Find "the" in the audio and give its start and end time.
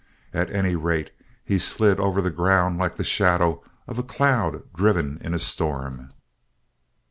2.23-2.31, 2.97-3.03